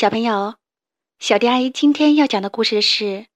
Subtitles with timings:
[0.00, 0.56] 小朋友，
[1.18, 3.04] 小迪阿姨今天要讲的故事是《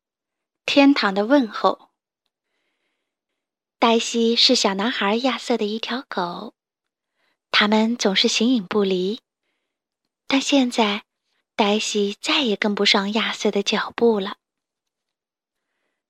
[0.64, 1.90] 天堂的问候》。
[3.78, 6.54] 黛西是小男孩亚瑟的一条狗，
[7.50, 9.20] 他们总是形影不离。
[10.26, 11.04] 但现在，
[11.54, 14.38] 黛西再也跟不上亚瑟的脚步了。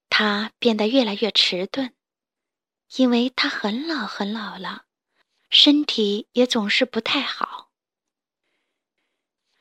[0.09, 1.93] 他变得越来越迟钝，
[2.95, 4.85] 因为他很老很老了，
[5.51, 7.64] 身体也总是不太好。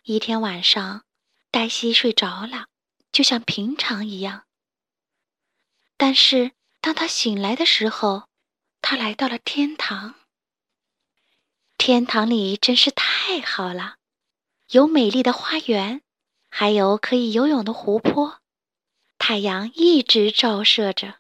[0.06, 1.06] 一天晚上，
[1.50, 2.68] 黛西睡着了，
[3.14, 4.44] 就像平常一样。
[5.96, 8.28] 但是，当他醒来的时候，
[8.82, 10.16] 他来到了天堂。
[11.78, 13.96] 天堂里真是太好了，
[14.72, 16.02] 有美丽的花园，
[16.50, 18.42] 还有可以游泳的湖泊，
[19.18, 21.20] 太阳一直照射着。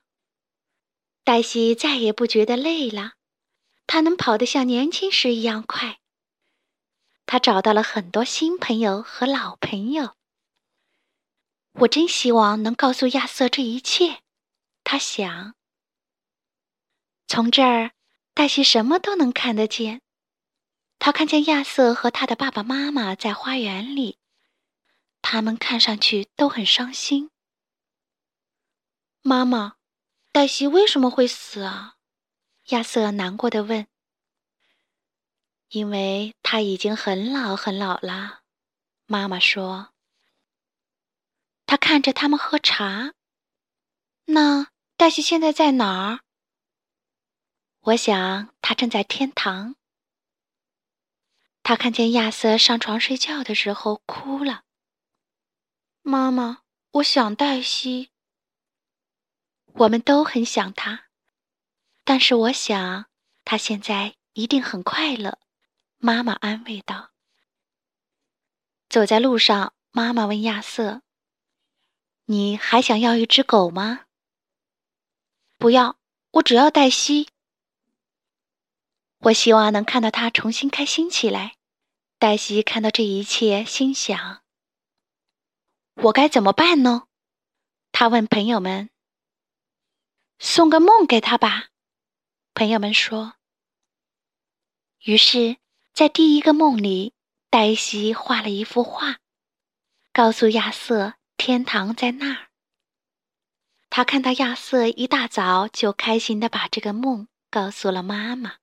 [1.23, 3.13] 黛西再也不觉得累了，
[3.87, 6.01] 她能跑得像年轻时一样快。
[7.33, 10.13] 他找到了很多新朋友和老朋友。
[11.71, 14.21] 我真希望能告诉亚瑟这一切。
[14.83, 15.55] 他想，
[17.25, 17.93] 从这儿，
[18.35, 20.03] 黛西什么都能看得见。
[20.99, 24.19] 他看见亚瑟和他的爸爸妈妈在花园里，
[25.23, 27.31] 他们看上去都很伤心。
[29.23, 29.77] 妈妈，
[30.31, 31.95] 黛西为什么会死啊？
[32.65, 33.87] 亚瑟难过的问。
[35.73, 38.41] 因为他已经很老很老了，
[39.05, 39.93] 妈妈说。
[41.65, 43.13] 他看着他们喝茶。
[44.25, 44.67] 那。
[44.95, 46.19] 黛西现在在哪儿？
[47.81, 49.75] 我想她正在天堂。
[51.63, 54.63] 她看见亚瑟上床睡觉的时候哭了。
[56.03, 58.11] 妈妈，我想黛西。
[59.65, 61.07] 我们都很想她，
[62.05, 63.07] 但是我想
[63.43, 65.39] 她现在一定很快乐。
[66.05, 67.11] 妈妈安慰道。
[68.89, 71.01] 走在路上，妈妈问亚瑟
[72.27, 74.07] ：“你还想要一只狗吗？”
[75.57, 75.97] 不要，
[76.31, 77.29] 我只要黛西。
[79.19, 81.55] 我希望能看到她重新开心起来。
[82.19, 84.43] 黛西看到这一切，心想：
[85.93, 87.07] 我该怎么办呢？
[87.93, 88.89] 他问朋友们
[90.37, 91.69] ：“送个梦给他吧。”
[92.53, 93.35] 朋友们说。
[95.05, 95.57] 于是，
[95.93, 97.13] 在第一个梦里，
[97.51, 99.19] 黛西画了一幅画，
[100.11, 102.47] 告诉亚瑟天堂在那儿。
[103.91, 108.55] 他看到亚瑟一大早就开心的把这个梦告诉了妈妈。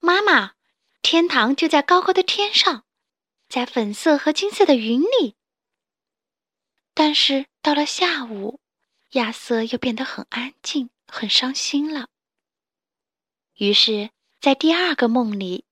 [0.00, 0.54] 妈妈，
[1.02, 2.84] 天堂就在高高的天上，
[3.46, 5.36] 在粉色和金色的云里。
[6.94, 8.60] 但是到了下午，
[9.10, 12.08] 亚瑟又变得很安静，很伤心了。
[13.56, 14.08] 于是，
[14.40, 15.66] 在第二个梦里，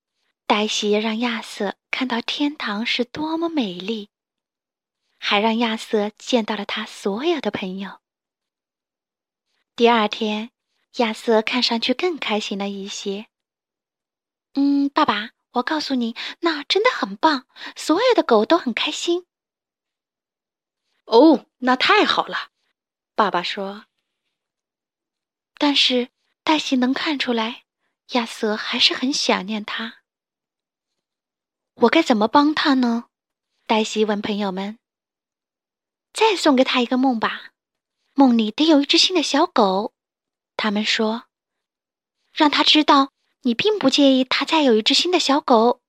[0.47, 4.11] 黛西让亚瑟看到天堂是多么美丽，
[5.19, 8.01] 还让亚瑟见到了他所有的朋友。
[9.75, 10.53] 第二天，
[10.99, 13.27] 亚瑟看上去更开心了一些。
[14.55, 19.27] 嗯，爸爸，我告诉你，那真的很棒，所有的狗都很开心。
[21.07, 22.53] 哦，那太好了，
[23.17, 23.87] 爸爸说。
[25.59, 26.11] 但是
[26.45, 27.65] 黛西能看出来，
[28.13, 30.03] 亚瑟还是很想念他。
[31.81, 33.05] 我该怎么帮他呢？
[33.67, 34.79] 黛西问朋友们。
[36.15, 37.51] 再送给他一个梦吧。
[38.15, 39.93] 梦里得有一只新的小狗，
[40.57, 41.25] 他们说，
[42.33, 45.83] 让他知道你并不介意他再有一只新的小狗。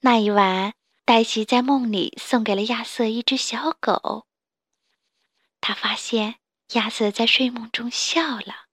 [0.00, 0.74] 那一晚，
[1.06, 4.26] 黛西在梦里送给了亚瑟一只小狗。
[5.62, 6.34] 他发现
[6.74, 8.66] 亚瑟在睡梦中笑了。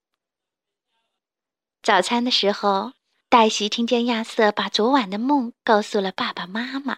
[1.82, 2.92] 早餐的时候，
[3.30, 6.98] 黛西听见亚瑟把昨晚的梦告诉了爸爸妈妈。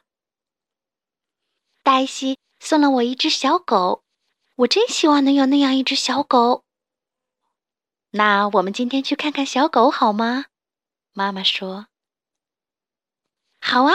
[1.84, 4.06] 黛西送了我一只小狗。
[4.56, 6.64] 我真希望能有那样一只小狗。
[8.12, 10.46] 那我们今天去看看小狗好吗？
[11.12, 11.88] 妈妈说
[13.60, 13.94] ：“好啊。”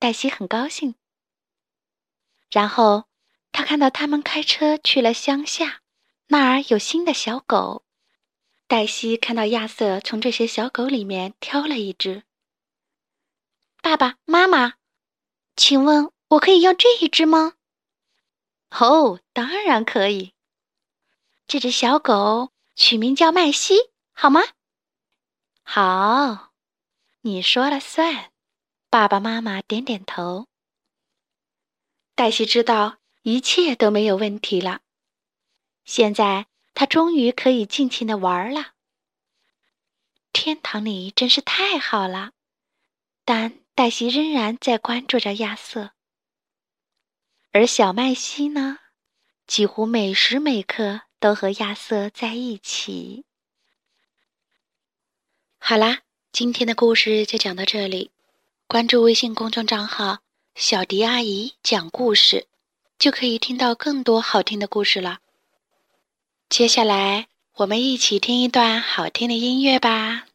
[0.00, 0.96] 黛西很高兴。
[2.50, 3.04] 然后
[3.52, 5.82] 他看到他们开车去了乡下，
[6.26, 7.85] 那儿有新的小狗。
[8.68, 12.24] 黛西看到亚瑟从这些小狗里面挑了一只。
[13.80, 14.74] 爸爸妈妈，
[15.54, 17.54] 请问我可以要这一只吗？
[18.70, 20.34] 哦，当然可以。
[21.46, 23.76] 这只小狗取名叫麦西，
[24.12, 24.40] 好吗？
[25.62, 26.52] 好，
[27.20, 28.32] 你说了算。
[28.90, 30.48] 爸爸妈妈点点头。
[32.16, 34.80] 黛西知道一切都没有问题了。
[35.84, 38.74] 现在他终于可以尽情的玩了。
[40.30, 42.32] 天堂里真是太好了，
[43.24, 45.92] 但黛西仍然在关注着亚瑟。
[47.50, 48.78] 而小麦西呢，
[49.46, 53.24] 几乎每时每刻都和亚瑟在一起。
[55.58, 56.00] 好啦，
[56.30, 58.10] 今天的故事就讲到这里。
[58.66, 60.18] 关注微信公众账号
[60.54, 62.48] “小迪阿姨讲故事”，
[62.98, 65.20] 就可以听到更多好听的故事了。
[66.48, 67.26] 接下来，
[67.56, 70.25] 我们一起听一段好听的音乐吧。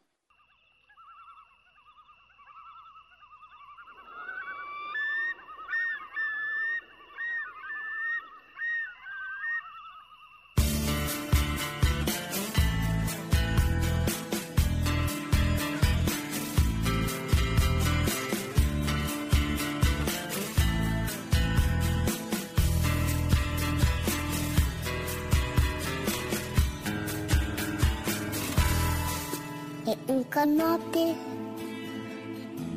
[29.92, 31.16] E încă noapte.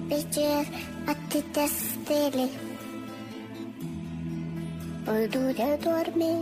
[0.09, 0.67] Pe cer
[1.07, 2.49] atâtea stele.
[5.05, 6.33] Pădurea doarme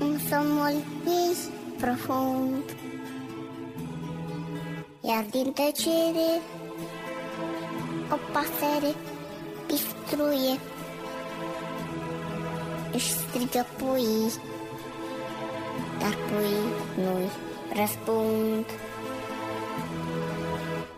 [0.00, 1.36] Un somnul ei
[1.76, 2.76] profund.
[5.00, 6.30] Iar din tăcere
[8.12, 8.94] O pasăre
[9.66, 10.58] pistruie
[12.92, 14.32] Își strigă puii
[15.98, 18.64] Dar puii nu-i răspund.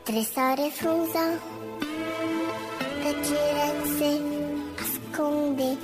[0.03, 1.26] Tresare frunza,
[3.03, 4.21] tăcerea se
[4.82, 5.79] ascunde.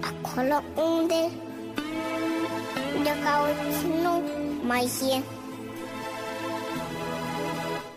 [0.00, 1.30] Acolo unde
[3.02, 4.22] de cauți nu
[4.66, 5.22] mai e.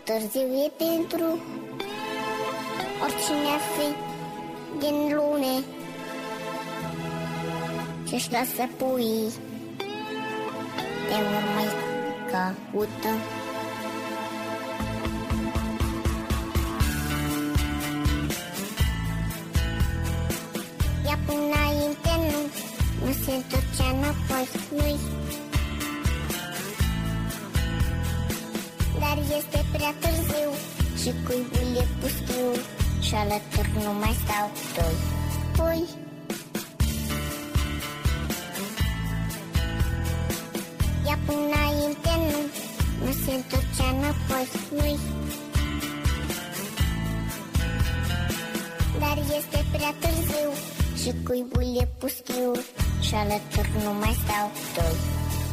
[0.04, 1.38] Târziu e pentru
[3.02, 3.94] oricine ar fi
[4.78, 5.64] din lune
[8.08, 9.32] Ce-și lasă puii
[11.08, 11.68] de vor mai
[12.30, 13.10] caută
[21.06, 22.40] Ia până înainte nu
[23.06, 24.98] Nu se întorcea înapoi nu
[29.00, 30.50] Dar este prea târziu
[31.00, 32.48] Și cuibul e pustiu
[33.00, 34.96] Și alături nu mai stau doi.
[35.56, 36.03] Pui
[41.26, 42.40] înainte nu
[43.04, 44.98] Nu se întorcea înapoi nu
[48.98, 50.50] Dar este prea târziu
[51.02, 52.52] Și cuibul e pustiu
[53.00, 54.96] Și alături nu mai stau doi.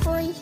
[0.04, 0.41] Pui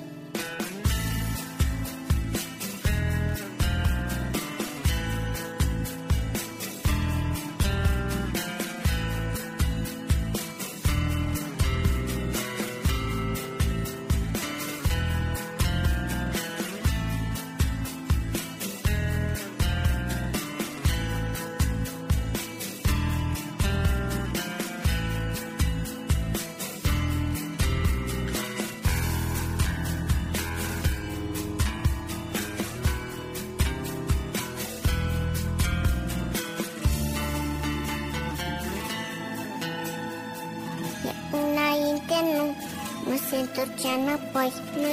[43.10, 44.52] Nu se întorcea înapoi.
[44.82, 44.92] Nu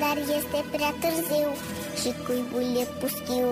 [0.00, 1.48] Dar este prea târziu
[2.00, 3.46] Și cuibul e pustiu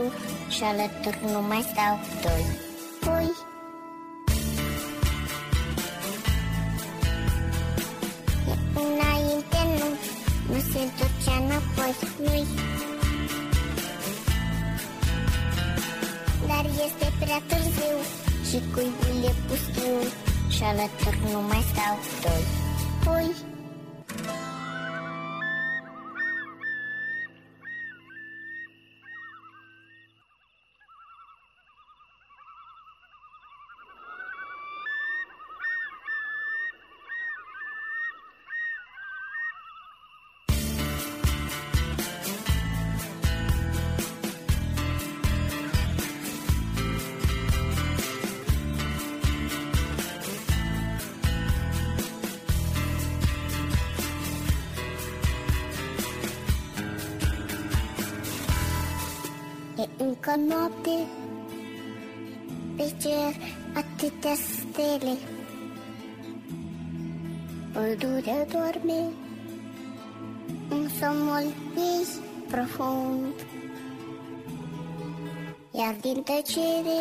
[0.48, 2.44] Și alături nu mai stau doi.
[3.00, 3.30] Pui.
[8.50, 9.88] E înainte nu
[10.54, 11.94] Nu se întorcea înapoi.
[12.24, 12.46] Nu
[16.46, 17.96] Dar este prea târziu
[18.48, 22.42] Și cuibul e pustiu já me torno mais autor.
[23.04, 23.51] Pois
[59.82, 61.06] E încă noapte.
[62.76, 63.34] Pe cer
[63.74, 65.16] atâtea stele.
[67.72, 69.12] Pădurea doarme
[70.70, 72.06] Un somnul ei
[72.48, 73.34] profund.
[75.70, 77.00] Iar din tăcere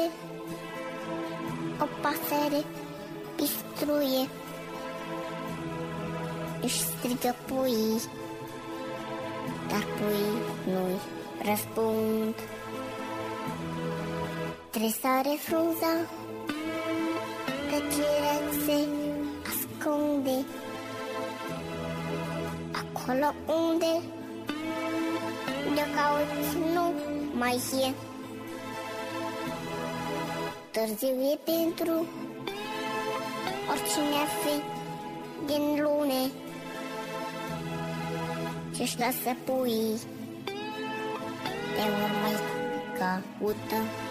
[1.82, 2.64] O pasăre
[3.36, 4.28] pistruie
[6.62, 8.02] Își strigă puii
[9.70, 11.00] Dar puii nu-i
[11.46, 12.36] răspund
[14.72, 15.94] tresare frunza.
[17.70, 18.88] Tăcerea se
[19.50, 20.46] ascunde.
[22.82, 24.02] Acolo unde
[25.76, 26.94] De cauți nu
[27.38, 27.94] mai e.
[30.72, 32.08] Târziu e pentru
[33.70, 34.62] Oricine ar fi
[35.46, 36.32] din lune
[38.78, 40.00] Ce-și lasă puii
[41.76, 42.36] Te vor mai
[42.98, 44.10] caută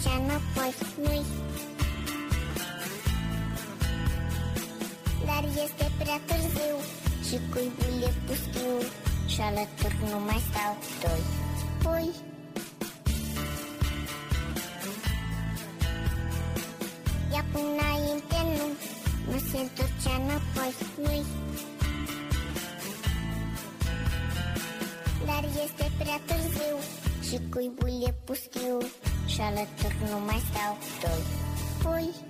[0.00, 1.24] se întorcea înapoi nu
[5.26, 6.76] Dar este prea târziu
[7.28, 8.74] Și cuibul e pustiu
[9.26, 11.22] Și alături nu mai stau doi.
[11.82, 12.10] Pui.
[17.32, 18.66] Ia până înainte nu
[19.32, 21.24] Nu se întorcea înapoi nu
[25.26, 26.76] Dar este prea târziu
[27.28, 28.78] Și cuibul e pustiu
[29.40, 31.88] Charlotte took know myself though.
[31.90, 32.29] Oi.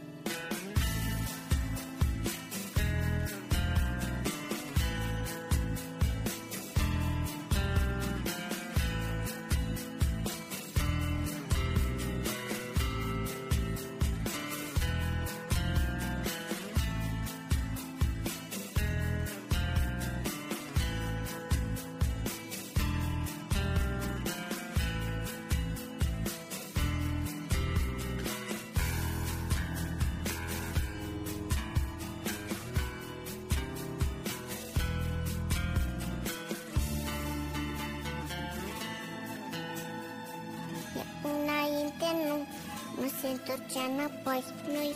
[43.51, 44.95] Nu se întorcea înapoi nu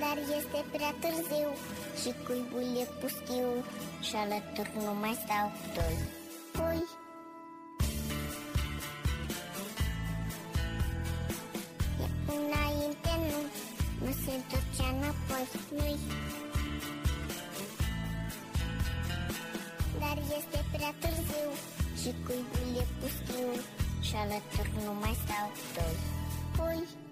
[0.00, 1.48] Dar este prea târziu
[2.00, 3.48] Și cuibul e pustiu
[4.00, 5.96] Și alături nu mai stau doi.
[6.52, 6.82] Pui.
[12.02, 13.40] E înainte nu.
[14.06, 16.23] Nu se întorcea înapoi nu
[24.16, 26.62] ela tornou mais alto.
[26.62, 27.03] Oi.